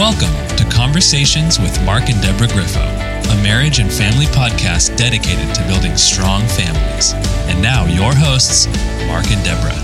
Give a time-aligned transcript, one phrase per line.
[0.00, 5.62] Welcome to Conversations with Mark and Deborah Griffo, a marriage and family podcast dedicated to
[5.66, 7.12] building strong families.
[7.50, 8.66] And now, your hosts,
[9.06, 9.76] Mark and Deborah.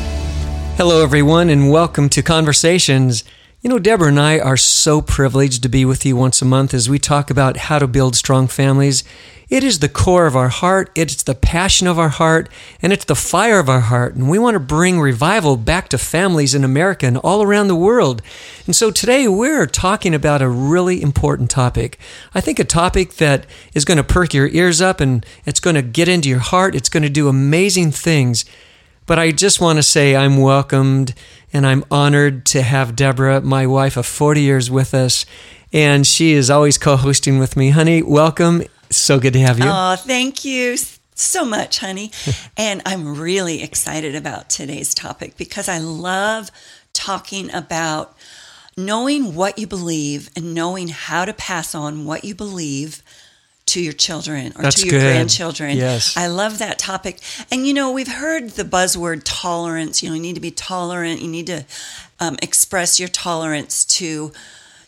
[0.78, 3.24] Hello, everyone, and welcome to Conversations.
[3.62, 6.74] You know, Deborah and I are so privileged to be with you once a month
[6.74, 9.02] as we talk about how to build strong families.
[9.48, 12.50] It is the core of our heart, it's the passion of our heart,
[12.82, 14.14] and it's the fire of our heart.
[14.14, 17.74] And we want to bring revival back to families in America and all around the
[17.74, 18.20] world.
[18.66, 21.98] And so today we're talking about a really important topic.
[22.34, 25.76] I think a topic that is going to perk your ears up and it's going
[25.76, 28.44] to get into your heart, it's going to do amazing things.
[29.06, 31.14] But I just want to say I'm welcomed
[31.56, 35.24] and I'm honored to have Deborah, my wife of 40 years, with us.
[35.72, 37.70] And she is always co hosting with me.
[37.70, 38.62] Honey, welcome.
[38.90, 39.64] So good to have you.
[39.66, 40.76] Oh, thank you
[41.14, 42.12] so much, honey.
[42.58, 46.50] and I'm really excited about today's topic because I love
[46.92, 48.14] talking about
[48.76, 53.02] knowing what you believe and knowing how to pass on what you believe
[53.66, 55.12] to your children or That's to your good.
[55.12, 55.76] grandchildren.
[55.76, 56.16] Yes.
[56.16, 57.20] I love that topic.
[57.50, 60.02] And you know, we've heard the buzzword tolerance.
[60.02, 61.20] You know, you need to be tolerant.
[61.20, 61.64] You need to
[62.20, 64.32] um, express your tolerance to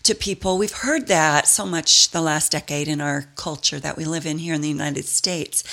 [0.04, 0.56] to people.
[0.56, 4.38] We've heard that so much the last decade in our culture that we live in
[4.38, 5.64] here in the United States.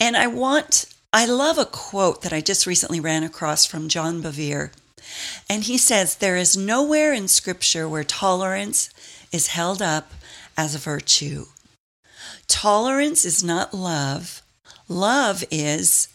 [0.00, 4.22] And I want I love a quote that I just recently ran across from John
[4.22, 4.70] Bevere.
[5.48, 8.90] And he says, There is nowhere in Scripture where tolerance
[9.30, 10.12] is held up
[10.56, 11.46] as a virtue.
[12.48, 14.42] Tolerance is not love.
[14.88, 16.08] Love is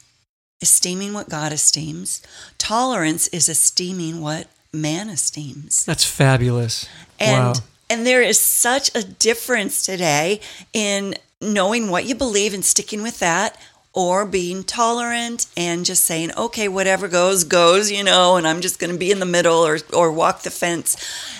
[0.61, 2.21] esteeming what God esteems.
[2.57, 5.85] Tolerance is esteeming what man esteems.
[5.85, 6.87] That's fabulous.
[7.19, 7.63] And wow.
[7.89, 10.39] and there is such a difference today
[10.73, 13.59] in knowing what you believe and sticking with that
[13.93, 18.79] or being tolerant and just saying okay whatever goes goes you know and I'm just
[18.79, 20.95] going to be in the middle or or walk the fence.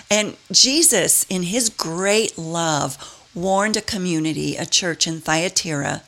[0.09, 6.03] And Jesus in his great love warned a community, a church in Thyatira,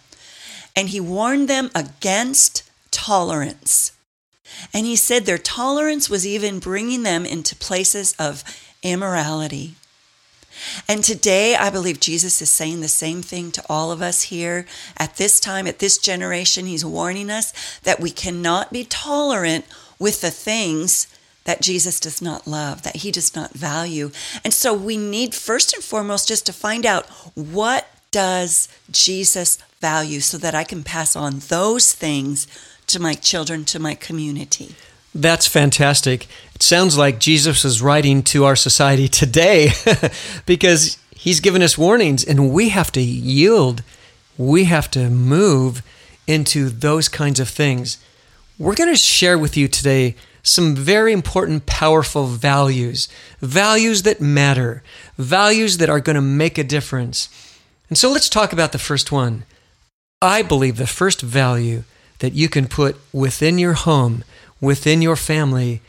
[0.76, 3.92] and he warned them against tolerance.
[4.74, 8.44] And he said their tolerance was even bringing them into places of
[8.82, 9.76] immorality.
[10.88, 14.66] And today, I believe Jesus is saying the same thing to all of us here
[14.98, 16.68] at this time, at this generation.
[16.68, 19.66] He's warning us that we cannot be tolerant
[20.00, 21.08] with the things
[21.46, 24.12] that Jesus does not love, that he does not value.
[24.44, 27.06] And so we need first and foremost just to find out
[27.36, 32.48] what does Jesus value so that I can pass on those things
[32.88, 34.76] to my children, to my community.
[35.16, 36.28] That's fantastic.
[36.56, 39.72] It sounds like Jesus is writing to our society today
[40.46, 43.84] because he's given us warnings and we have to yield.
[44.38, 45.84] We have to move
[46.26, 47.98] into those kinds of things.
[48.58, 53.08] We're going to share with you today some very important, powerful values,
[53.40, 54.84] values that matter,
[55.18, 57.30] values that are going to make a difference.
[57.88, 59.46] And so let's talk about the first one.
[60.22, 61.84] I believe the first value
[62.20, 64.24] that you can put within your home,
[64.60, 65.82] within your family,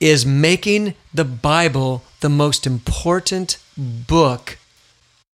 [0.00, 4.58] is making the Bible the most important book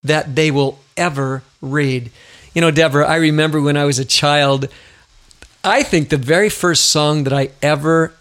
[0.02, 2.10] that they will ever read.
[2.54, 4.68] You know, Deborah, I remember when I was a child,
[5.62, 8.12] I think the very first song that I ever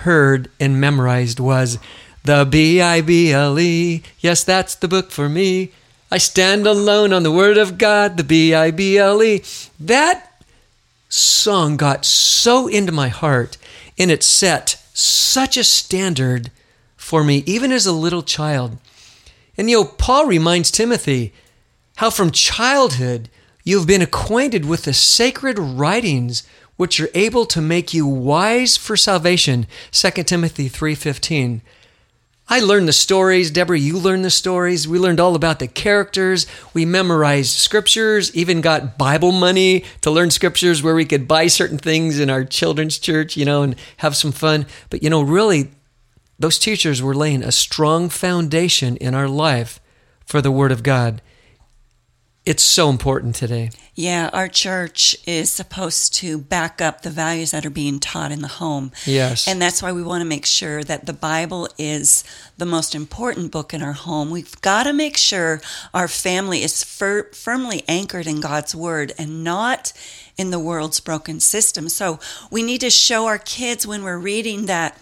[0.00, 1.78] heard and memorized was
[2.24, 4.02] the B I B L E.
[4.20, 5.72] Yes, that's the book for me.
[6.10, 9.42] I stand alone on the Word of God, the B I B L E.
[9.78, 10.42] That
[11.08, 13.56] song got so into my heart
[13.98, 16.50] and it set such a standard
[16.96, 18.78] for me, even as a little child.
[19.56, 21.32] And you know, Paul reminds Timothy
[21.96, 23.28] how from childhood
[23.62, 26.44] you've been acquainted with the sacred writings
[26.80, 31.60] which are able to make you wise for salvation 2 timothy 3.15
[32.48, 33.50] i learned the stories.
[33.50, 34.88] Deborah you learned the stories.
[34.88, 36.46] We learned all about the characters.
[36.72, 41.76] We memorized scriptures even got bible money to learn scriptures where we could buy certain
[41.76, 44.64] things in our children's church you know and have some fun.
[44.88, 45.72] But you know really
[46.38, 49.80] those teachers were laying a strong foundation in our life
[50.24, 51.20] for the word of god
[52.50, 53.70] it's so important today.
[53.94, 58.42] Yeah, our church is supposed to back up the values that are being taught in
[58.42, 58.90] the home.
[59.06, 59.46] Yes.
[59.46, 62.24] And that's why we want to make sure that the Bible is
[62.58, 64.32] the most important book in our home.
[64.32, 65.60] We've got to make sure
[65.94, 69.92] our family is fir- firmly anchored in God's word and not
[70.36, 71.88] in the world's broken system.
[71.88, 72.18] So
[72.50, 74.98] we need to show our kids when we're reading that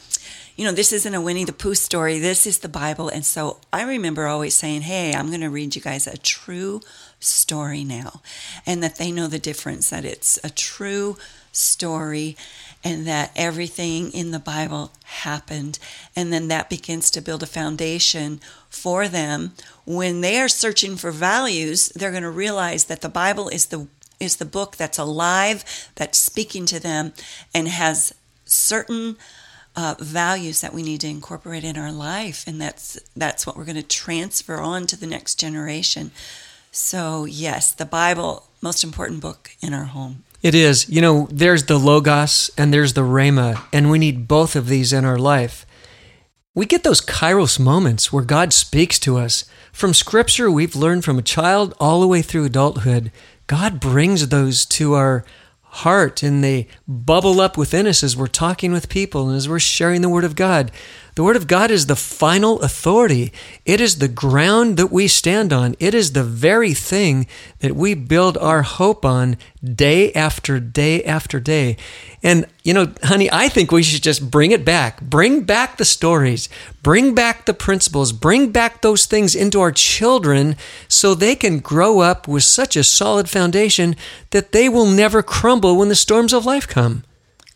[0.58, 2.18] you know, this isn't a Winnie the Pooh story.
[2.18, 3.08] This is the Bible.
[3.08, 6.80] And so I remember always saying, Hey, I'm going to read you guys a true
[7.20, 8.22] story now.
[8.66, 11.16] And that they know the difference, that it's a true
[11.52, 12.36] story.
[12.84, 15.78] and that everything in the Bible happened.
[16.14, 18.40] And then that begins to build a foundation
[18.70, 19.52] for them.
[19.84, 23.88] When they are searching for values, they're going to realize that the Bible is the
[24.20, 25.64] is the book that's alive,
[25.94, 27.12] that's speaking to them,
[27.54, 28.12] and has
[28.44, 29.16] certain
[29.78, 33.64] uh, values that we need to incorporate in our life, and that's that's what we're
[33.64, 36.10] going to transfer on to the next generation.
[36.72, 40.24] So yes, the Bible, most important book in our home.
[40.42, 40.88] It is.
[40.88, 44.92] You know, there's the Logos and there's the Rhema, and we need both of these
[44.92, 45.64] in our life.
[46.56, 49.44] We get those kairos moments where God speaks to us.
[49.72, 53.12] From scripture we've learned from a child all the way through adulthood,
[53.46, 55.24] God brings those to our
[55.78, 59.58] heart and they bubble up within us as we're talking with people and as we're
[59.58, 60.70] sharing the Word of God.
[61.18, 63.32] The Word of God is the final authority.
[63.66, 65.74] It is the ground that we stand on.
[65.80, 67.26] It is the very thing
[67.58, 71.76] that we build our hope on day after day after day.
[72.22, 75.00] And, you know, honey, I think we should just bring it back.
[75.00, 76.48] Bring back the stories,
[76.84, 80.54] bring back the principles, bring back those things into our children
[80.86, 83.96] so they can grow up with such a solid foundation
[84.30, 87.02] that they will never crumble when the storms of life come.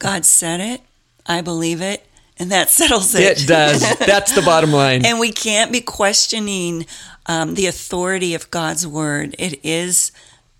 [0.01, 0.81] God said it.
[1.27, 2.05] I believe it
[2.43, 3.43] and that settles it.
[3.43, 3.81] It does.
[3.99, 5.07] That's the bottom line.
[5.07, 6.87] and we can't be questioning
[7.27, 9.37] um, the authority of God's word.
[9.39, 10.11] It is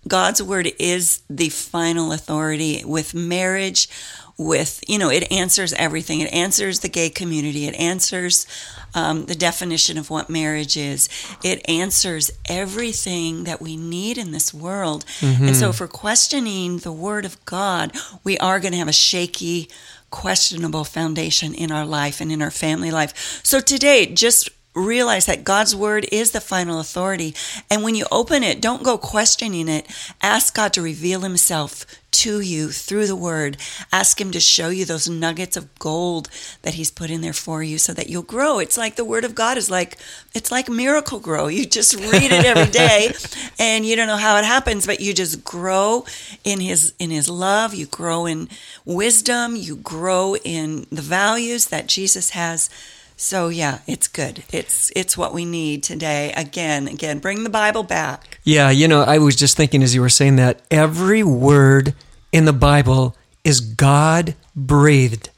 [0.07, 3.89] God's word is the final authority with marriage.
[4.35, 6.21] With you know, it answers everything.
[6.21, 7.67] It answers the gay community.
[7.67, 8.47] It answers
[8.95, 11.07] um, the definition of what marriage is.
[11.43, 15.05] It answers everything that we need in this world.
[15.19, 15.45] Mm-hmm.
[15.45, 17.91] And so, if we're questioning the word of God,
[18.23, 19.69] we are going to have a shaky
[20.13, 23.41] questionable foundation in our life and in our family life.
[23.43, 27.35] So today, just realize that God's word is the final authority.
[27.69, 29.87] And when you open it, don't go questioning it.
[30.21, 33.57] Ask God to reveal himself to you through the word.
[33.91, 36.29] Ask him to show you those nuggets of gold
[36.61, 38.59] that he's put in there for you so that you'll grow.
[38.59, 39.97] It's like the word of God is like
[40.33, 41.47] it's like Miracle-Gro.
[41.47, 43.11] You just read it every day
[43.59, 46.05] and you don't know how it happens, but you just grow
[46.43, 48.47] in his in his love, you grow in
[48.85, 52.69] wisdom, you grow in the values that Jesus has.
[53.15, 54.43] So yeah, it's good.
[54.51, 56.33] It's it's what we need today.
[56.35, 58.39] Again, again, bring the Bible back.
[58.43, 61.93] Yeah, you know, I was just thinking as you were saying that every word
[62.31, 65.29] in the Bible is God breathed.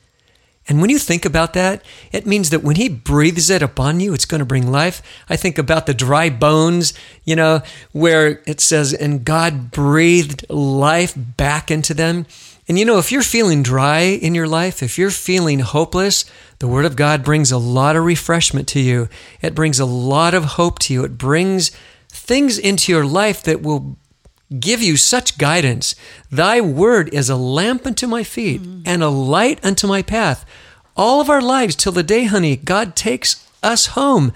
[0.67, 4.13] And when you think about that, it means that when He breathes it upon you,
[4.13, 5.01] it's going to bring life.
[5.29, 6.93] I think about the dry bones,
[7.23, 7.61] you know,
[7.91, 12.25] where it says, and God breathed life back into them.
[12.67, 16.25] And you know, if you're feeling dry in your life, if you're feeling hopeless,
[16.59, 19.07] the Word of God brings a lot of refreshment to you.
[19.41, 21.03] It brings a lot of hope to you.
[21.03, 21.71] It brings
[22.09, 23.97] things into your life that will
[24.59, 25.95] give you such guidance.
[26.31, 28.83] Thy word is a lamp unto my feet mm.
[28.85, 30.45] and a light unto my path.
[30.95, 34.33] All of our lives till the day, honey, God takes us home.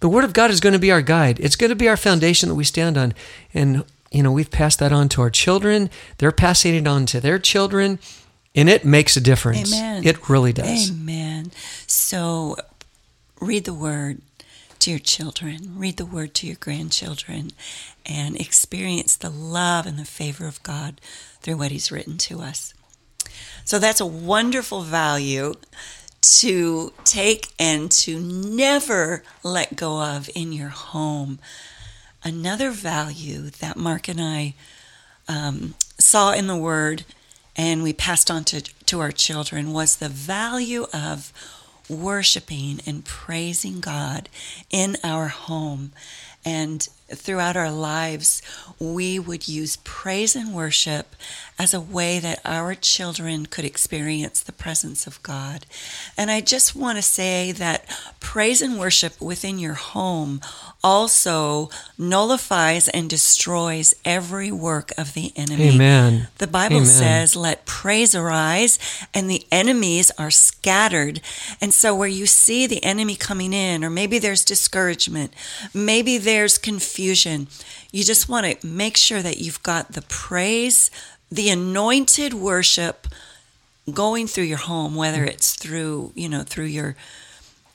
[0.00, 1.38] The word of God is going to be our guide.
[1.40, 3.14] It's going to be our foundation that we stand on.
[3.54, 3.84] And,
[4.16, 5.90] you know, we've passed that on to our children.
[6.18, 7.98] They're passing it on to their children.
[8.54, 9.72] And it makes a difference.
[9.72, 10.06] Amen.
[10.06, 10.90] It really does.
[10.90, 11.52] Amen.
[11.86, 12.56] So
[13.40, 14.22] read the word
[14.78, 17.50] to your children, read the word to your grandchildren,
[18.06, 21.00] and experience the love and the favor of God
[21.40, 22.72] through what He's written to us.
[23.64, 25.54] So that's a wonderful value
[26.20, 31.38] to take and to never let go of in your home.
[32.26, 34.54] Another value that Mark and I
[35.28, 37.04] um, saw in the Word
[37.54, 41.32] and we passed on to, to our children was the value of
[41.88, 44.28] worshiping and praising God
[44.70, 45.92] in our home.
[46.44, 48.42] And throughout our lives,
[48.80, 51.14] we would use praise and worship
[51.58, 55.64] as a way that our children could experience the presence of God.
[56.16, 57.86] And I just want to say that
[58.20, 60.40] praise and worship within your home
[60.84, 65.74] also nullifies and destroys every work of the enemy.
[65.74, 66.28] Amen.
[66.38, 66.86] The Bible Amen.
[66.86, 68.78] says, let praise arise
[69.14, 71.20] and the enemies are scattered.
[71.60, 75.32] And so where you see the enemy coming in, or maybe there's discouragement,
[75.72, 77.48] maybe there's confusion,
[77.90, 80.90] you just want to make sure that you've got the praise,
[81.30, 83.06] the anointed worship
[83.92, 86.96] going through your home, whether it's through, you know, through your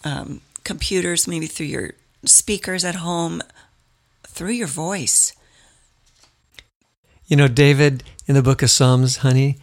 [0.03, 1.91] um, computers, maybe through your
[2.25, 3.41] speakers at home
[4.31, 5.33] through your voice.
[7.27, 9.57] You know, David in the book of Psalms, honey,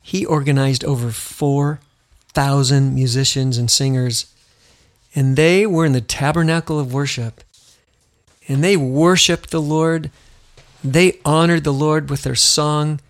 [0.00, 4.32] he organized over 4,000 musicians and singers,
[5.14, 7.42] and they were in the tabernacle of worship.
[8.46, 10.10] And they worshiped the Lord.
[10.82, 13.00] They honored the Lord with their song.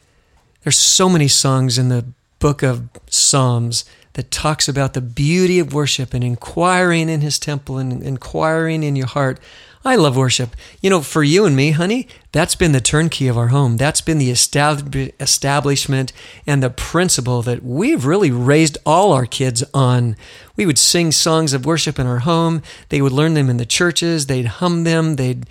[0.63, 2.07] There's so many songs in the
[2.39, 3.85] book of Psalms
[4.15, 8.97] that talks about the beauty of worship and inquiring in his temple and inquiring in
[8.97, 9.39] your heart.
[9.85, 10.57] I love worship.
[10.81, 13.77] You know, for you and me, honey, that's been the turnkey of our home.
[13.77, 16.13] That's been the establishment
[16.47, 20.17] and the principle that we've really raised all our kids on.
[20.57, 22.63] We would sing songs of worship in our home.
[22.89, 24.27] They would learn them in the churches.
[24.27, 25.15] They'd hum them.
[25.15, 25.47] They'd,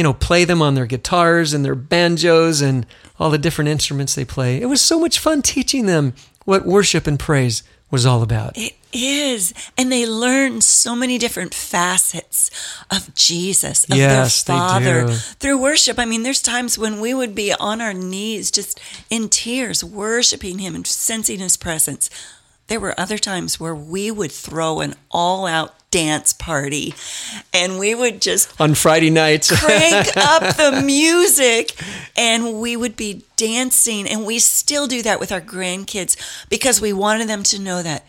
[0.00, 2.86] you know, play them on their guitars and their banjos and
[3.18, 4.58] all the different instruments they play.
[4.58, 6.14] It was so much fun teaching them
[6.46, 8.56] what worship and praise was all about.
[8.56, 9.52] It is.
[9.76, 12.50] And they learn so many different facets
[12.90, 15.98] of Jesus, of yes, their Father through worship.
[15.98, 18.80] I mean, there's times when we would be on our knees just
[19.10, 22.08] in tears, worshiping Him and sensing His presence.
[22.68, 26.94] There were other times where we would throw an all out dance party.
[27.52, 29.50] And we would just on Friday nights.
[29.64, 31.72] crank up the music
[32.16, 34.08] and we would be dancing.
[34.08, 36.16] And we still do that with our grandkids
[36.48, 38.04] because we wanted them to know that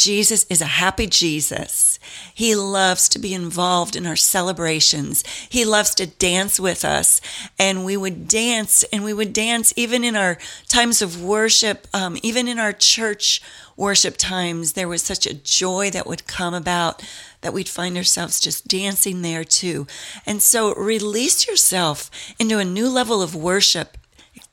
[0.00, 1.98] Jesus is a happy Jesus.
[2.34, 5.22] He loves to be involved in our celebrations.
[5.50, 7.20] He loves to dance with us.
[7.58, 10.38] And we would dance, and we would dance even in our
[10.68, 13.42] times of worship, um, even in our church
[13.76, 14.72] worship times.
[14.72, 17.02] There was such a joy that would come about
[17.42, 19.86] that we'd find ourselves just dancing there too.
[20.24, 23.98] And so release yourself into a new level of worship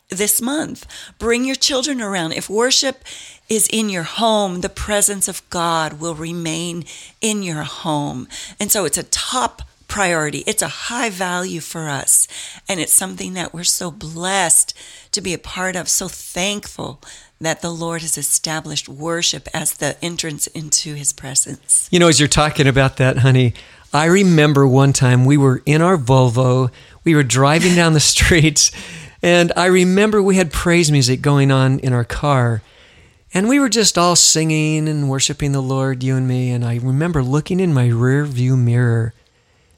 [0.10, 0.86] this month.
[1.20, 2.34] Bring your children around.
[2.34, 3.04] If worship
[3.50, 6.86] is in your home, the presence of God will remain
[7.22, 8.28] in your home.
[8.60, 10.44] And so it's a top priority.
[10.46, 12.28] It's a high value for us.
[12.68, 14.74] And it's something that we're so blessed
[15.12, 17.02] to be a part of, so thankful
[17.40, 21.88] that the Lord has established worship as the entrance into his presence.
[21.92, 23.54] You know, as you're talking about that, honey,
[23.94, 26.72] I remember one time we were in our Volvo,
[27.04, 28.72] we were driving down the streets,
[29.22, 32.62] and I remember we had praise music going on in our car.
[33.34, 36.50] And we were just all singing and worshiping the Lord, you and me.
[36.52, 39.14] And I remember looking in my rear view mirror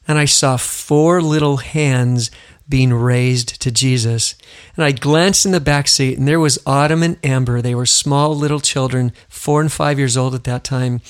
[0.08, 2.32] and I saw four little hands
[2.68, 4.36] being raised to Jesus.
[4.76, 7.62] And I glanced in the back seat and there was Autumn and Amber.
[7.62, 11.02] They were small little children, four and five years old at that time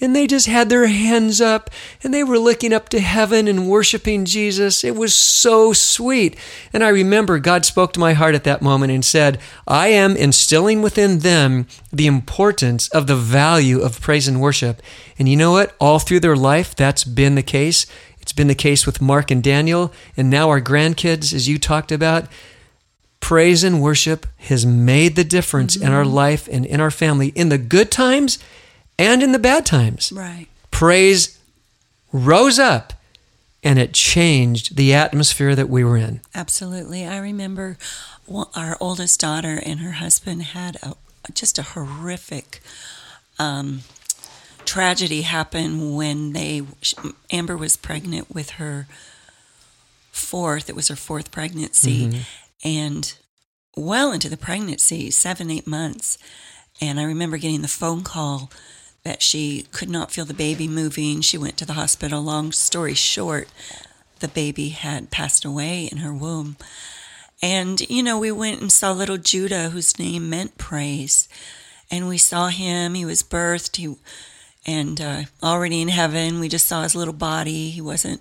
[0.00, 1.70] and they just had their hands up
[2.02, 4.84] and they were looking up to heaven and worshiping Jesus.
[4.84, 6.36] It was so sweet.
[6.72, 10.16] And I remember God spoke to my heart at that moment and said, I am
[10.16, 14.82] instilling within them the importance of the value of praise and worship.
[15.18, 15.74] And you know what?
[15.80, 17.86] All through their life, that's been the case.
[18.20, 21.92] It's been the case with Mark and Daniel, and now our grandkids, as you talked
[21.92, 22.26] about.
[23.20, 25.86] Praise and worship has made the difference mm-hmm.
[25.86, 28.38] in our life and in our family in the good times
[28.98, 30.12] and in the bad times.
[30.12, 30.46] Right.
[30.70, 31.38] Praise
[32.12, 32.92] rose up
[33.62, 36.20] and it changed the atmosphere that we were in.
[36.34, 37.04] Absolutely.
[37.04, 37.76] I remember
[38.54, 40.94] our oldest daughter and her husband had a,
[41.32, 42.60] just a horrific
[43.38, 43.82] um,
[44.64, 46.62] tragedy happen when they
[47.30, 48.86] Amber was pregnant with her
[50.10, 50.68] fourth.
[50.68, 52.68] It was her fourth pregnancy, mm-hmm.
[52.68, 53.14] and
[53.76, 56.18] well into the pregnancy, seven eight months.
[56.80, 58.50] And I remember getting the phone call
[59.06, 61.20] that she could not feel the baby moving.
[61.20, 62.20] She went to the hospital.
[62.20, 63.46] Long story short,
[64.18, 66.56] the baby had passed away in her womb.
[67.40, 71.28] And, you know, we went and saw little Judah, whose name meant praise.
[71.88, 72.94] And we saw him.
[72.94, 73.76] He was birthed.
[73.76, 73.94] He,
[74.66, 77.70] and uh, already in heaven, we just saw his little body.
[77.70, 78.20] He wasn't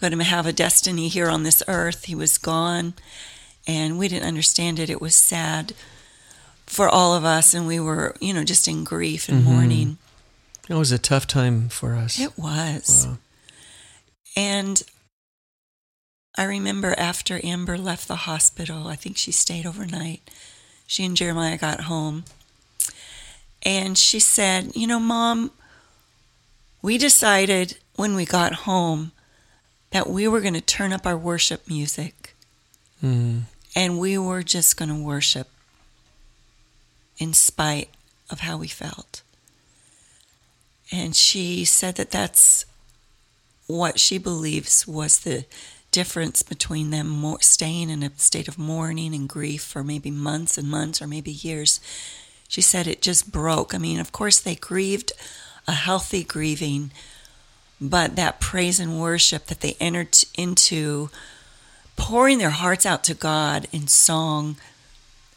[0.00, 2.06] going to have a destiny here on this earth.
[2.06, 2.94] He was gone.
[3.64, 4.90] And we didn't understand it.
[4.90, 5.72] It was sad
[6.74, 9.52] for all of us, and we were, you know, just in grief and mm-hmm.
[9.52, 9.98] mourning.
[10.68, 12.18] It was a tough time for us.
[12.18, 13.06] It was.
[13.06, 13.18] Wow.
[14.36, 14.82] And
[16.36, 20.28] I remember after Amber left the hospital, I think she stayed overnight.
[20.86, 22.24] She and Jeremiah got home.
[23.62, 25.52] And she said, You know, Mom,
[26.82, 29.12] we decided when we got home
[29.92, 32.34] that we were going to turn up our worship music.
[33.02, 33.42] Mm.
[33.76, 35.48] And we were just going to worship
[37.18, 37.90] in spite
[38.30, 39.22] of how we felt.
[40.92, 42.66] And she said that that's
[43.66, 45.44] what she believes was the
[45.90, 50.68] difference between them staying in a state of mourning and grief for maybe months and
[50.68, 51.80] months or maybe years.
[52.48, 53.74] She said it just broke.
[53.74, 55.12] I mean, of course, they grieved
[55.66, 56.90] a healthy grieving,
[57.80, 61.10] but that praise and worship that they entered into,
[61.96, 64.56] pouring their hearts out to God in song,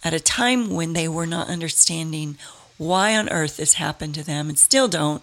[0.08, 2.38] at a time when they were not understanding
[2.78, 5.22] why on earth this happened to them and still don't.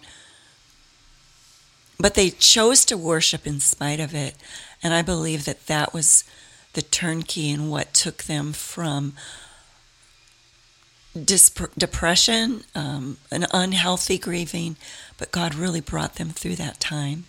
[1.99, 4.35] But they chose to worship in spite of it.
[4.83, 6.23] And I believe that that was
[6.73, 9.13] the turnkey and what took them from
[11.75, 14.75] depression, um, an unhealthy grieving,
[15.17, 17.23] but God really brought them through that time.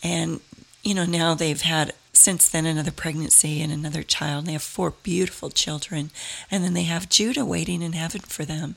[0.00, 0.40] And,
[0.84, 4.46] you know, now they've had since then another pregnancy and another child.
[4.46, 6.10] They have four beautiful children.
[6.50, 8.76] And then they have Judah waiting in heaven for them.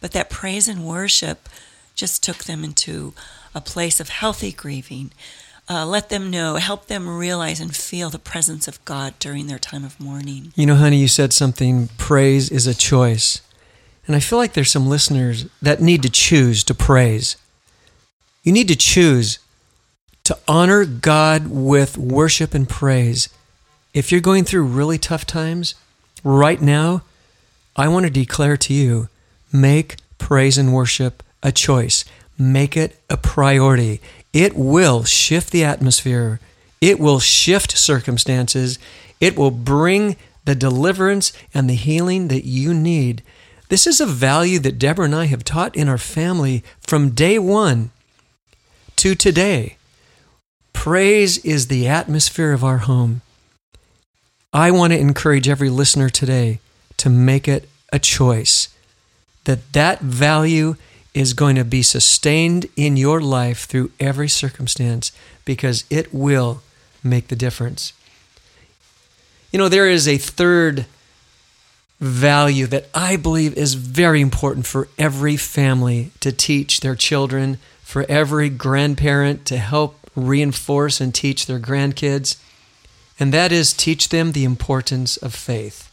[0.00, 1.48] But that praise and worship
[1.94, 3.14] just took them into
[3.54, 5.12] a place of healthy grieving.
[5.68, 9.58] Uh, let them know, help them realize and feel the presence of God during their
[9.58, 10.52] time of mourning.
[10.54, 13.40] You know, honey, you said something praise is a choice.
[14.06, 17.36] And I feel like there's some listeners that need to choose to praise.
[18.42, 19.38] You need to choose
[20.24, 23.28] to honor God with worship and praise.
[23.92, 25.74] If you're going through really tough times,
[26.24, 27.02] right now,
[27.76, 29.08] I want to declare to you
[29.52, 32.04] make praise and worship a choice.
[32.38, 34.00] Make it a priority.
[34.32, 36.40] It will shift the atmosphere.
[36.80, 38.78] It will shift circumstances.
[39.20, 43.22] It will bring the deliverance and the healing that you need.
[43.68, 47.38] This is a value that Deborah and I have taught in our family from day
[47.38, 47.90] one
[48.96, 49.76] to today.
[50.84, 53.22] Praise is the atmosphere of our home.
[54.52, 56.60] I want to encourage every listener today
[56.98, 58.68] to make it a choice
[59.44, 60.76] that that value
[61.14, 65.10] is going to be sustained in your life through every circumstance
[65.46, 66.60] because it will
[67.02, 67.94] make the difference.
[69.52, 70.84] You know, there is a third
[71.98, 78.04] value that I believe is very important for every family to teach their children, for
[78.06, 82.36] every grandparent to help reinforce and teach their grandkids,
[83.18, 85.90] and that is teach them the importance of faith.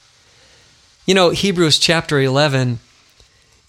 [1.05, 2.79] You know, Hebrews chapter 11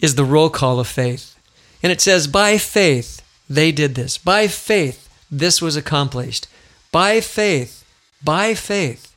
[0.01, 1.37] is the roll call of faith.
[1.83, 4.19] And it says, By faith, they did this.
[4.19, 6.47] By faith, this was accomplished.
[6.91, 7.85] By faith,
[8.23, 9.15] by faith.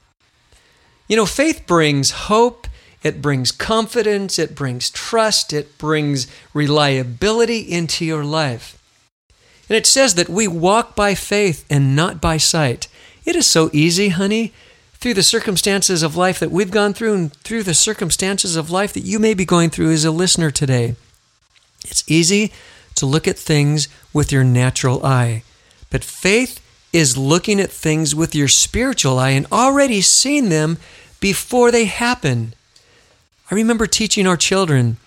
[1.08, 2.68] You know, faith brings hope,
[3.04, 8.75] it brings confidence, it brings trust, it brings reliability into your life.
[9.70, 12.88] And it says that we walk by faith and not by sight.
[13.26, 14.54] It is so easy, honey,
[14.94, 18.94] through the circumstances of life that we've gone through and through the circumstances of life
[18.94, 20.96] that you may be going through as a listener today.
[21.84, 22.52] It's easy
[22.96, 25.44] to look at things with your natural eye,
[25.90, 26.62] but faith
[26.94, 30.78] is looking at things with your spiritual eye and already seeing them
[31.20, 32.54] before they happen.
[33.52, 34.98] I remember teaching our children.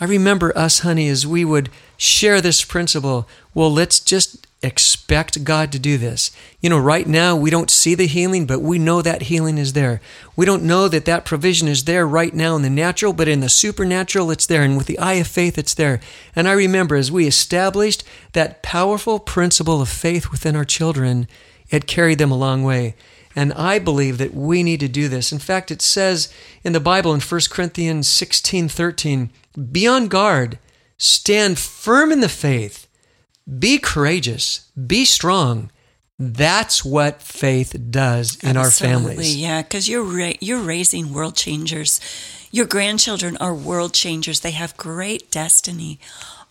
[0.00, 3.28] I remember us, honey, as we would share this principle.
[3.52, 6.30] Well, let's just expect God to do this.
[6.60, 9.72] You know, right now we don't see the healing, but we know that healing is
[9.72, 10.00] there.
[10.36, 13.40] We don't know that that provision is there right now in the natural, but in
[13.40, 14.62] the supernatural it's there.
[14.62, 16.00] And with the eye of faith, it's there.
[16.34, 21.26] And I remember as we established that powerful principle of faith within our children,
[21.70, 22.94] it carried them a long way.
[23.36, 25.30] And I believe that we need to do this.
[25.30, 26.32] In fact, it says
[26.64, 29.30] in the Bible in 1 Corinthians 16 13,
[29.70, 30.58] be on guard,
[30.98, 32.88] stand firm in the faith
[33.58, 35.70] be courageous, be strong.
[36.18, 39.36] That's what faith does in Absolutely, our families.
[39.36, 42.00] Yeah, because you're ra- you're raising world changers.
[42.52, 44.40] Your grandchildren are world changers.
[44.40, 45.98] They have great destiny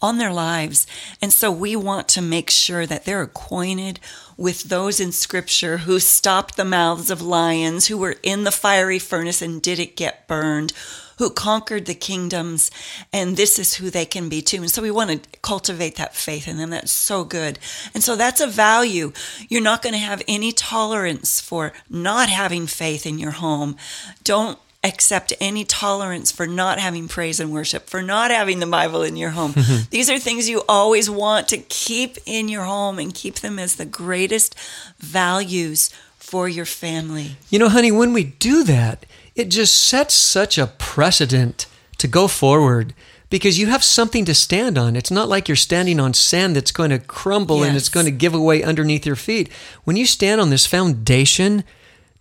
[0.02, 0.88] on their lives.
[1.22, 4.00] And so we want to make sure that they're acquainted
[4.38, 9.00] with those in scripture who stopped the mouths of lions, who were in the fiery
[9.00, 10.72] furnace and didn't get burned,
[11.18, 12.72] who conquered the kingdoms,
[13.12, 14.62] and this is who they can be too.
[14.62, 16.70] And so we want to cultivate that faith in them.
[16.70, 17.60] That's so good.
[17.94, 19.12] And so that's a value.
[19.50, 23.76] You're not going to have any tolerance for not having faith in your home.
[24.24, 29.04] Don't accept any tolerance for not having praise and worship, for not having the Bible
[29.04, 29.54] in your home.
[29.54, 29.90] Mm-hmm.
[29.90, 33.76] These are things you always want to keep in your home and keep them as
[33.76, 34.56] the greatest
[34.98, 37.36] values for your family.
[37.50, 41.66] You know, honey, when we do that, it just sets such a precedent
[41.98, 42.94] to go forward
[43.30, 44.96] because you have something to stand on.
[44.96, 48.12] It's not like you're standing on sand that's going to crumble and it's going to
[48.12, 49.52] give away underneath your feet.
[49.84, 51.64] When you stand on this foundation,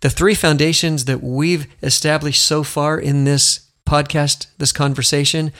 [0.01, 5.51] the three foundations that we've established so far in this podcast, this conversation,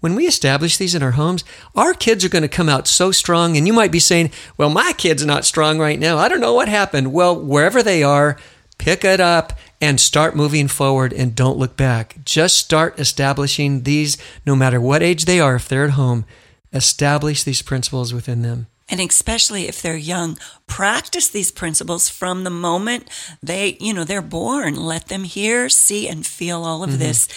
[0.00, 3.10] when we establish these in our homes, our kids are going to come out so
[3.10, 3.56] strong.
[3.56, 6.18] And you might be saying, well, my kid's not strong right now.
[6.18, 7.12] I don't know what happened.
[7.12, 8.36] Well, wherever they are,
[8.78, 12.16] pick it up and start moving forward and don't look back.
[12.24, 16.24] Just start establishing these, no matter what age they are, if they're at home,
[16.72, 18.68] establish these principles within them.
[18.90, 23.08] And especially if they're young, practice these principles from the moment
[23.42, 24.76] they, you know, they're born.
[24.76, 26.98] Let them hear, see, and feel all of mm-hmm.
[26.98, 27.28] this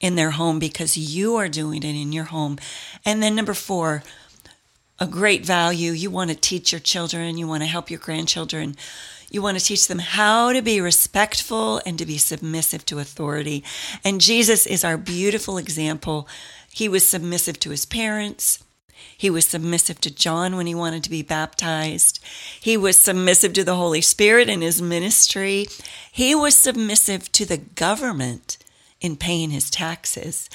[0.00, 2.58] in their home because you are doing it in your home.
[3.04, 4.02] And then number four,
[5.00, 5.92] a great value.
[5.92, 8.76] You want to teach your children, you want to help your grandchildren.
[9.30, 13.62] You want to teach them how to be respectful and to be submissive to authority.
[14.02, 16.26] And Jesus is our beautiful example.
[16.72, 18.64] He was submissive to his parents.
[19.16, 22.20] He was submissive to John when he wanted to be baptized.
[22.60, 25.66] He was submissive to the Holy Spirit in his ministry.
[26.10, 28.58] He was submissive to the government
[29.00, 30.50] in paying his taxes.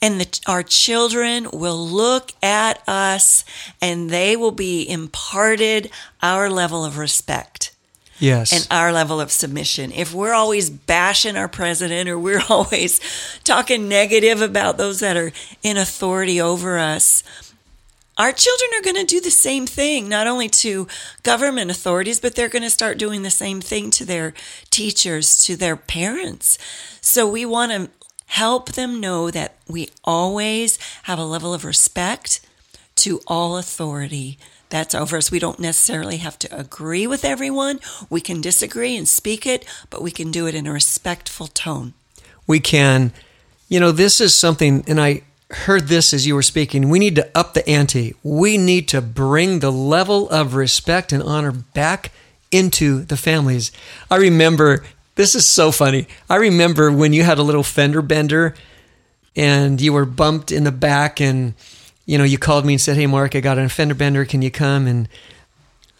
[0.00, 3.44] And the, our children will look at us
[3.80, 5.90] and they will be imparted
[6.22, 7.74] our level of respect.
[8.20, 8.52] Yes.
[8.52, 9.92] And our level of submission.
[9.92, 13.00] If we're always bashing our president or we're always
[13.44, 15.32] talking negative about those that are
[15.62, 17.22] in authority over us,
[18.18, 20.88] our children are going to do the same thing, not only to
[21.22, 24.34] government authorities, but they're going to start doing the same thing to their
[24.70, 26.58] teachers, to their parents.
[27.00, 27.90] So we want to
[28.26, 32.40] help them know that we always have a level of respect
[32.96, 35.30] to all authority that's over us.
[35.30, 37.80] We don't necessarily have to agree with everyone.
[38.10, 41.94] We can disagree and speak it, but we can do it in a respectful tone.
[42.46, 43.12] We can.
[43.68, 46.88] You know, this is something, and I heard this as you were speaking.
[46.88, 48.14] We need to up the ante.
[48.22, 52.12] We need to bring the level of respect and honor back
[52.50, 53.72] into the families.
[54.10, 54.84] I remember,
[55.14, 56.06] this is so funny.
[56.28, 58.54] I remember when you had a little fender bender
[59.34, 61.54] and you were bumped in the back and
[62.08, 64.24] you know, you called me and said, "Hey, Mark, I got an fender bender.
[64.24, 65.10] Can you come?" And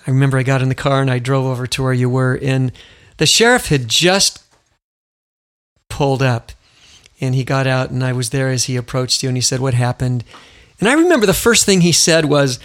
[0.06, 2.38] I remember I got in the car and I drove over to where you were,
[2.42, 2.72] and
[3.18, 4.42] the sheriff had just
[5.90, 6.52] pulled up,
[7.20, 9.60] and he got out, and I was there as he approached you, and he said,
[9.60, 10.24] "What happened?"
[10.80, 12.58] And I remember the first thing he said was,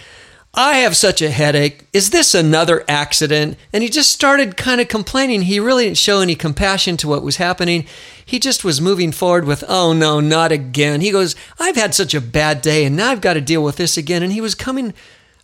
[0.56, 1.86] I have such a headache.
[1.92, 3.58] Is this another accident?
[3.72, 5.42] And he just started kind of complaining.
[5.42, 7.86] He really didn't show any compassion to what was happening.
[8.24, 11.00] He just was moving forward with, oh no, not again.
[11.00, 13.76] He goes, I've had such a bad day and now I've got to deal with
[13.76, 14.22] this again.
[14.22, 14.94] And he was coming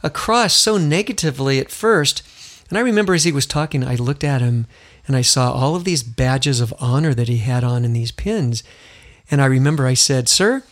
[0.00, 2.22] across so negatively at first.
[2.68, 4.66] And I remember as he was talking, I looked at him
[5.08, 8.12] and I saw all of these badges of honor that he had on in these
[8.12, 8.62] pins.
[9.30, 10.62] And I remember I said, Sir,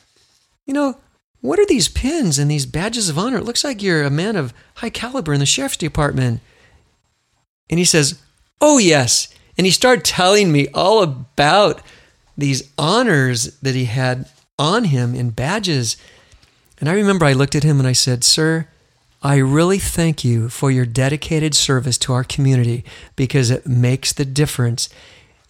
[0.67, 0.99] you know,
[1.41, 3.39] what are these pins and these badges of honor?
[3.39, 6.41] It looks like you're a man of high caliber in the sheriff's department.
[7.71, 8.21] And he says,
[8.61, 9.33] Oh, yes.
[9.57, 11.83] And he started telling me all about
[12.37, 15.97] these honors that he had on him in badges.
[16.81, 18.69] And I remember I looked at him and I said, Sir,
[19.23, 22.85] I really thank you for your dedicated service to our community
[23.17, 24.89] because it makes the difference.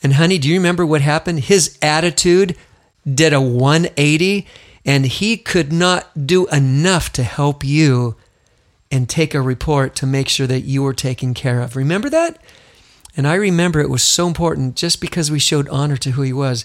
[0.03, 1.40] And honey, do you remember what happened?
[1.40, 2.57] His attitude
[3.06, 4.46] did a 180
[4.84, 8.16] and he could not do enough to help you
[8.90, 11.76] and take a report to make sure that you were taken care of.
[11.76, 12.38] Remember that?
[13.16, 16.32] And I remember it was so important just because we showed honor to who he
[16.32, 16.64] was.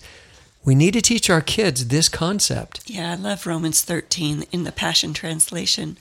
[0.63, 2.89] We need to teach our kids this concept.
[2.89, 5.97] Yeah, I love Romans 13 in the Passion Translation.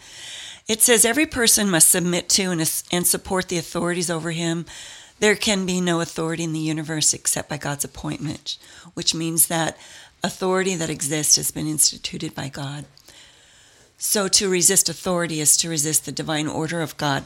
[0.68, 2.60] It says, Every person must submit to and,
[2.92, 4.66] and support the authorities over him.
[5.18, 8.58] There can be no authority in the universe except by God's appointment,
[8.94, 9.76] which means that
[10.22, 12.84] authority that exists has been instituted by God.
[13.98, 17.24] So to resist authority is to resist the divine order of God.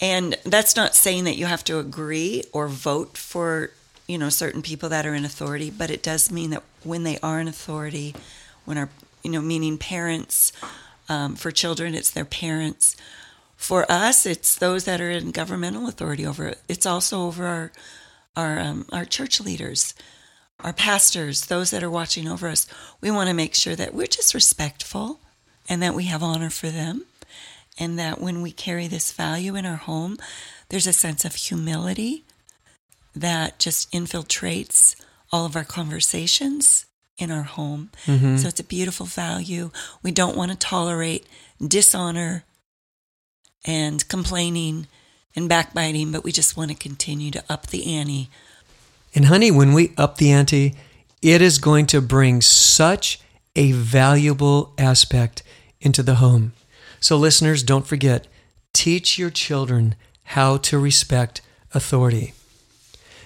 [0.00, 3.70] And that's not saying that you have to agree or vote for,
[4.06, 7.18] you know, certain people that are in authority, but it does mean that when they
[7.20, 8.14] are in authority,
[8.64, 8.90] when our,
[9.22, 10.52] you know, meaning parents,
[11.08, 12.96] um, for children, it's their parents.
[13.56, 16.60] For us, it's those that are in governmental authority over it.
[16.68, 17.72] It's also over our,
[18.36, 19.94] our, um, our church leaders
[20.60, 22.66] our pastors, those that are watching over us,
[23.00, 25.20] we want to make sure that we're just respectful
[25.68, 27.04] and that we have honor for them.
[27.80, 30.18] And that when we carry this value in our home,
[30.68, 32.24] there's a sense of humility
[33.14, 34.96] that just infiltrates
[35.30, 36.86] all of our conversations
[37.18, 37.90] in our home.
[38.06, 38.36] Mm-hmm.
[38.36, 39.70] So it's a beautiful value.
[40.02, 41.26] We don't want to tolerate
[41.64, 42.44] dishonor
[43.64, 44.88] and complaining
[45.36, 48.28] and backbiting, but we just want to continue to up the ante
[49.14, 50.74] and honey, when we up the ante,
[51.22, 53.20] it is going to bring such
[53.56, 55.42] a valuable aspect
[55.80, 56.52] into the home.
[57.00, 58.26] So, listeners, don't forget
[58.72, 61.40] teach your children how to respect
[61.74, 62.34] authority.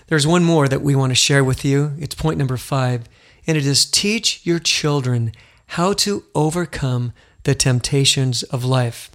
[0.07, 1.93] There's one more that we want to share with you.
[1.99, 3.09] It's point number five,
[3.47, 5.33] and it is teach your children
[5.69, 7.13] how to overcome
[7.45, 9.11] the temptations of life.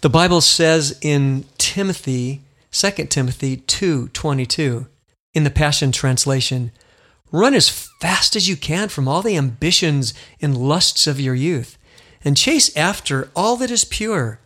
[0.00, 4.86] The Bible says in Timothy, 2 Timothy 2:22,
[5.34, 6.70] in the Passion Translation
[7.34, 11.76] Run as fast as you can from all the ambitions and lusts of your youth,
[12.24, 14.38] and chase after all that is pure.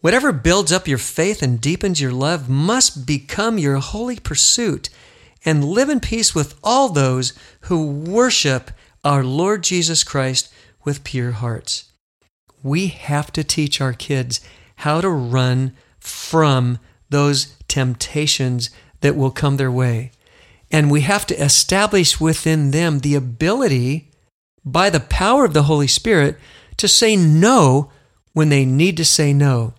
[0.00, 4.88] Whatever builds up your faith and deepens your love must become your holy pursuit,
[5.44, 8.70] and live in peace with all those who worship
[9.04, 10.50] our Lord Jesus Christ
[10.84, 11.92] with pure hearts.
[12.62, 14.40] We have to teach our kids
[14.76, 16.78] how to run from
[17.10, 18.70] those temptations
[19.02, 20.10] that will come their way.
[20.70, 24.10] And we have to establish within them the ability
[24.64, 26.38] by the power of the Holy Spirit
[26.78, 27.90] to say no
[28.32, 29.74] when they need to say no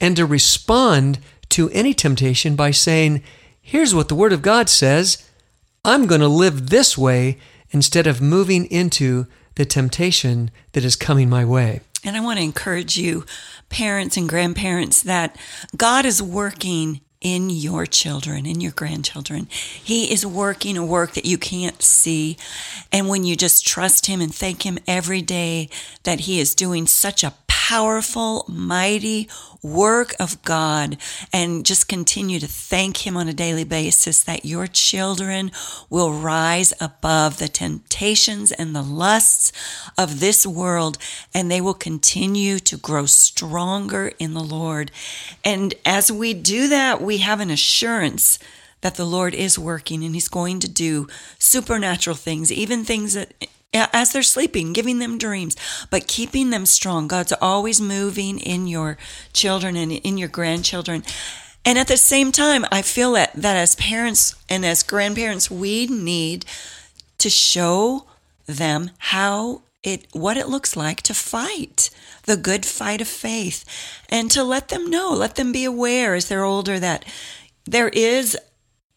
[0.00, 3.22] and to respond to any temptation by saying,
[3.60, 5.28] Here's what the Word of God says.
[5.84, 7.38] I'm going to live this way
[7.70, 11.80] instead of moving into the temptation that is coming my way.
[12.04, 13.24] And I want to encourage you,
[13.68, 15.36] parents and grandparents, that
[15.76, 19.46] God is working in your children, in your grandchildren.
[19.50, 22.36] He is working a work that you can't see.
[22.90, 25.70] And when you just trust Him and thank Him every day
[26.02, 27.32] that He is doing such a
[27.68, 29.28] powerful, mighty
[29.62, 30.96] work of God
[31.32, 35.52] and just continue to thank Him on a daily basis that your children
[35.88, 39.52] will rise above the temptations and the lusts
[39.96, 40.98] of this world
[41.32, 44.90] and they will continue to grow stronger in the Lord.
[45.44, 48.40] And as we do that, we have an assurance
[48.80, 51.06] that the Lord is working and He's going to do
[51.38, 53.34] supernatural things, even things that
[53.72, 55.56] as they're sleeping, giving them dreams,
[55.90, 57.08] but keeping them strong.
[57.08, 58.98] God's always moving in your
[59.32, 61.02] children and in your grandchildren.
[61.64, 65.86] And at the same time, I feel that, that as parents and as grandparents, we
[65.86, 66.44] need
[67.18, 68.06] to show
[68.46, 71.90] them how it what it looks like to fight
[72.24, 73.64] the good fight of faith
[74.08, 77.04] and to let them know let them be aware as they're older that
[77.64, 78.36] there is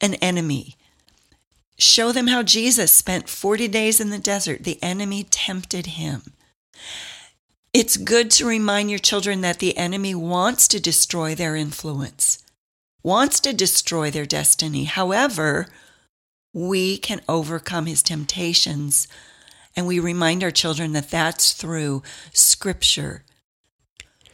[0.01, 0.75] an enemy
[1.77, 4.63] Show them how Jesus spent 40 days in the desert.
[4.63, 6.21] The enemy tempted him.
[7.73, 12.41] It's good to remind your children that the enemy wants to destroy their influence,
[13.03, 14.85] wants to destroy their destiny.
[14.85, 15.67] However,
[16.53, 19.07] we can overcome his temptations.
[19.75, 23.23] And we remind our children that that's through scripture,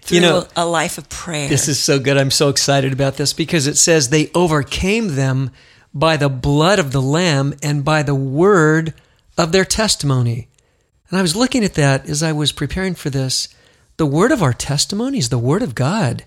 [0.02, 1.50] through You know, a life of prayer.
[1.50, 2.18] This is so good.
[2.18, 5.50] I'm so excited about this because it says they overcame them
[5.94, 8.94] by the blood of the Lamb and by the word
[9.38, 10.48] of their testimony.
[11.10, 13.50] And I was looking at that as I was preparing for this.
[13.98, 16.24] The word of our testimony is the word of God.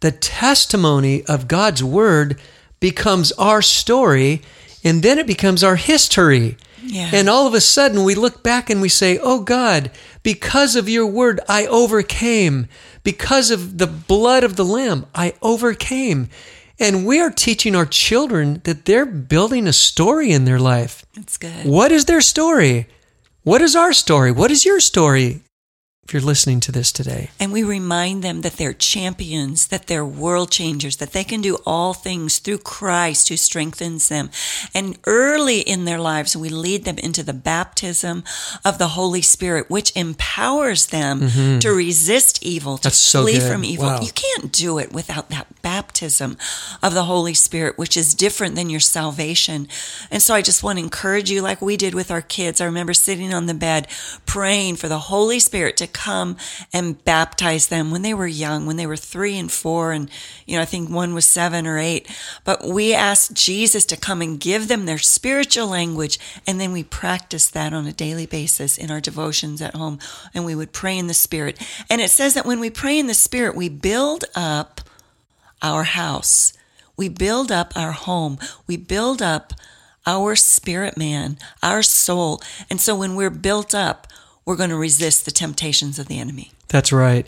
[0.00, 2.40] The testimony of God's word
[2.80, 4.42] becomes our story,
[4.84, 6.56] and then it becomes our history.
[6.82, 7.10] Yeah.
[7.12, 9.90] And all of a sudden, we look back and we say, Oh God,
[10.22, 12.68] because of your word, I overcame.
[13.02, 16.28] Because of the blood of the Lamb, I overcame.
[16.78, 21.04] And we are teaching our children that they're building a story in their life.
[21.14, 21.64] That's good.
[21.64, 22.86] What is their story?
[23.44, 24.30] What is our story?
[24.32, 25.40] What is your story?
[26.04, 30.04] If you're listening to this today, And we remind them that they're champions, that they're
[30.06, 34.30] world changers, that they can do all things through Christ who strengthens them.
[34.72, 38.22] And early in their lives, we lead them into the baptism
[38.64, 42.94] of the Holy Spirit, which empowers them to resist evil, to Mm-hmm.
[42.94, 43.50] So flee good.
[43.50, 43.86] from evil.
[43.86, 44.00] Wow.
[44.00, 46.38] You can't do it without that baptism
[46.82, 49.68] of the Holy Spirit, which is different than your salvation.
[50.10, 52.62] And so I just want to encourage you, like we did with our kids.
[52.62, 53.86] I remember sitting on the bed
[54.24, 56.38] praying for the Holy Spirit to come
[56.72, 59.92] and baptize them when they were young, when they were three and four.
[59.92, 60.10] And,
[60.46, 62.08] you know, I think one was seven or eight.
[62.44, 66.18] But we asked Jesus to come and give them their spiritual language.
[66.46, 69.98] And then we practiced that on a daily basis in our devotions at home.
[70.32, 71.60] And we would pray in the Spirit.
[71.90, 74.80] And it says that when we pray in the Spirit, we build up
[75.62, 76.52] our house.
[76.96, 78.38] We build up our home.
[78.66, 79.52] We build up
[80.06, 82.40] our spirit man, our soul.
[82.70, 84.06] And so when we're built up,
[84.44, 86.52] we're going to resist the temptations of the enemy.
[86.68, 87.26] that's right.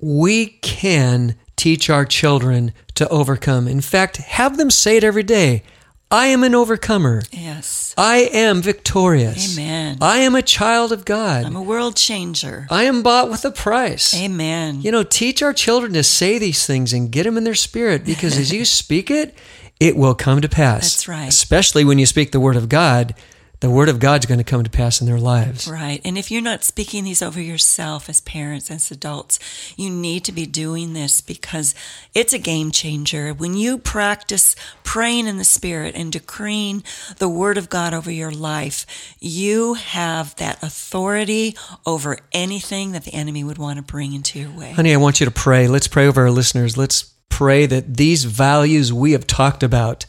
[0.00, 3.66] We can teach our children to overcome.
[3.66, 5.62] In fact, have them say it every day
[6.14, 7.24] I am an overcomer.
[7.32, 7.92] Yes.
[7.98, 9.58] I am victorious.
[9.58, 9.98] Amen.
[10.00, 11.44] I am a child of God.
[11.44, 12.68] I'm a world changer.
[12.70, 14.14] I am bought with a price.
[14.14, 14.80] Amen.
[14.80, 18.04] You know, teach our children to say these things and get them in their spirit
[18.04, 19.34] because as you speak it,
[19.80, 20.82] it will come to pass.
[20.82, 21.26] That's right.
[21.26, 23.16] Especially when you speak the word of God,
[23.64, 25.66] the word of God's going to come to pass in their lives.
[25.66, 25.98] Right.
[26.04, 29.38] And if you're not speaking these over yourself as parents, as adults,
[29.74, 31.74] you need to be doing this because
[32.12, 33.32] it's a game changer.
[33.32, 36.84] When you practice praying in the Spirit and decreeing
[37.16, 43.14] the Word of God over your life, you have that authority over anything that the
[43.14, 44.72] enemy would want to bring into your way.
[44.72, 45.68] Honey, I want you to pray.
[45.68, 46.76] Let's pray over our listeners.
[46.76, 50.04] Let's pray that these values we have talked about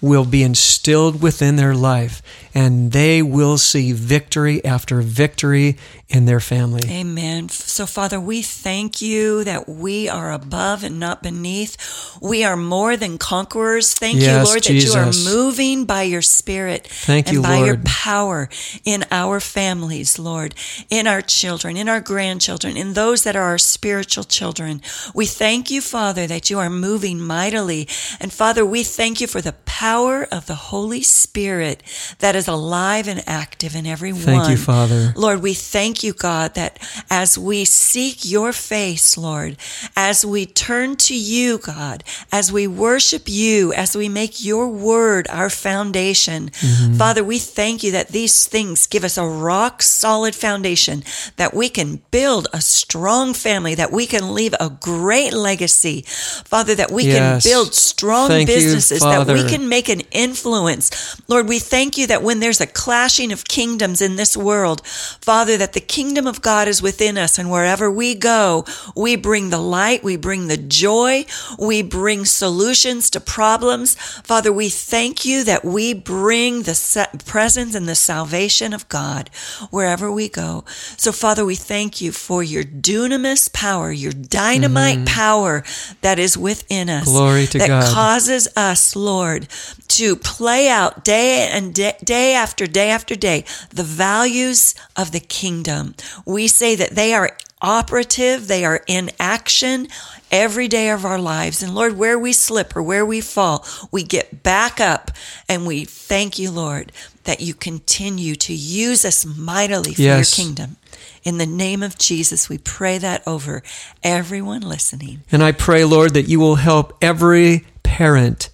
[0.00, 2.20] will be instilled within their life
[2.54, 5.76] and they will see victory after victory
[6.08, 6.82] in their family.
[6.88, 7.48] Amen.
[7.48, 11.76] So, Father, we thank you that we are above and not beneath.
[12.20, 13.94] We are more than conquerors.
[13.94, 17.64] Thank Yes, you, Lord, that you are moving by your spirit Thank and you, by
[17.64, 18.48] your power
[18.84, 20.54] in our families, Lord,
[20.90, 24.82] in our children, in our grandchildren, in those that are our spiritual children.
[25.14, 27.88] We thank you, Father, that you are moving mightily.
[28.20, 31.82] And Father, we thank you for the power of the Holy Spirit
[32.20, 34.50] that is alive and active in every Thank one.
[34.52, 35.12] you, Father.
[35.16, 36.78] Lord, we thank you, God, that
[37.10, 39.56] as we seek your face, Lord,
[39.96, 45.26] as we turn to you, God, as we worship you, as we make your word
[45.28, 46.94] our foundation, Mm-hmm.
[46.94, 51.02] Father, we thank you that these things give us a rock solid foundation
[51.36, 56.04] that we can build a strong family, that we can leave a great legacy.
[56.44, 57.14] Father, that we Yes.
[57.42, 59.48] can build strong Thank you, businesses, that we Father.
[59.64, 60.90] Can make an influence.
[61.28, 65.56] Lord, we thank you that when there's a clashing of kingdoms in this world, Father,
[65.56, 69.58] that the kingdom of God is within us, and wherever we go, we bring the
[69.58, 71.24] light, we bring the joy,
[71.58, 73.94] we bring solutions to problems.
[74.22, 79.30] Father, we thank you that we bring the presence and the salvation of God
[79.70, 80.64] wherever we go.
[80.96, 85.64] So, Father, we thank you for your dunamis power, your dynamite power
[86.02, 87.04] that is within us.
[87.04, 87.16] Mm-hmm.
[87.16, 87.94] Glory to God that God.
[87.94, 89.48] causes us, Lord,
[89.88, 95.20] to play out day and day, day after day after day the values of the
[95.20, 95.94] kingdom.
[96.24, 99.88] We say that they are operative, they are in action
[100.30, 101.62] every day of our lives.
[101.62, 105.10] And Lord, where we slip or where we fall, we get back up
[105.48, 106.92] and we thank you, Lord,
[107.24, 110.36] that you continue to use us mightily for Yes.
[110.38, 110.76] your kingdom.
[111.22, 113.62] In the name of Jesus, we pray that over
[114.02, 115.22] everyone listening.
[115.32, 118.50] And I pray, Lord, that you will help every parent,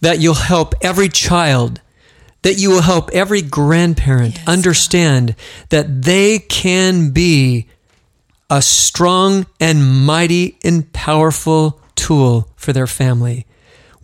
[0.00, 1.80] that you'll help every child,
[2.42, 5.34] that you will help every grandparent Yes, understand
[5.68, 7.68] that they can be
[8.48, 13.46] a strong and mighty and powerful tool for their family.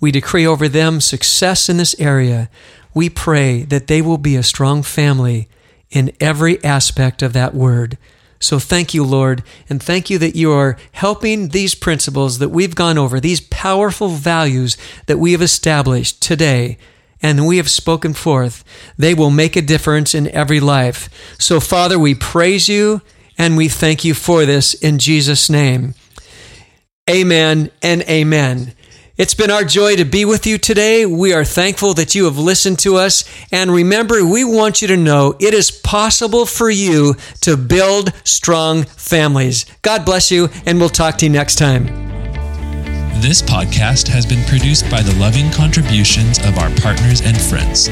[0.00, 2.48] We decree over them success in this area.
[2.94, 5.48] We pray that they will be a strong family
[5.90, 7.98] in every aspect of that word.
[8.38, 12.74] So thank you, Lord, and thank you that you are helping these principles that we've
[12.74, 16.78] gone over, these powerful values that we have established today
[17.22, 18.62] and we have spoken forth.
[18.98, 21.08] They will make a difference in every life.
[21.38, 23.00] So, Father, we praise you
[23.38, 25.94] and we thank you for this in Jesus' name.
[27.08, 28.74] Amen and amen.
[29.18, 31.06] It's been our joy to be with you today.
[31.06, 33.24] We are thankful that you have listened to us.
[33.50, 38.84] And remember, we want you to know it is possible for you to build strong
[38.84, 39.64] families.
[39.80, 41.86] God bless you, and we'll talk to you next time.
[43.22, 47.88] This podcast has been produced by the loving contributions of our partners and friends.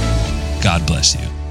[0.63, 1.42] God bless you.